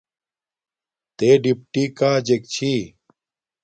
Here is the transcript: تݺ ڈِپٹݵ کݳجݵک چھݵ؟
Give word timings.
تݺ 1.17 1.29
ڈِپٹݵ 1.43 1.83
کݳجݵک 1.97 2.43
چھݵ؟ 2.53 2.73